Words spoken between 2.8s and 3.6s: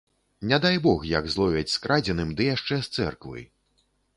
з цэрквы.